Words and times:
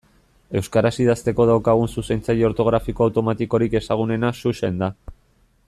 Euskaraz 0.59 0.91
idazteko 1.03 1.45
daukagun 1.49 1.91
zuzentzaile 2.01 2.47
ortografiko 2.49 3.07
automatikorik 3.09 3.77
ezagunena 3.81 4.33
Xuxen 4.43 4.85
da. 4.85 4.91